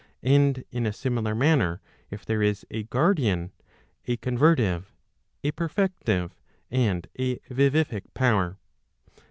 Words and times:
And 0.23 0.63
in 0.71 0.87
a 0.87 0.93
similar 0.93 1.35
manner, 1.35 1.79
if 2.09 2.25
there 2.25 2.41
is 2.41 2.65
a 2.71 2.81
guardian, 2.81 3.51
k 4.03 4.17
convertive, 4.17 4.85
a 5.43 5.51
perfective, 5.51 6.31
and 6.71 7.07
a 7.19 7.37
vivific 7.51 8.05
power. 8.15 8.57